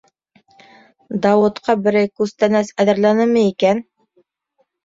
Дауытҡа 1.25 1.75
берәй 1.87 2.11
күстәнәс 2.21 2.73
әҙерләнеме 2.85 3.45
икән? 3.53 3.83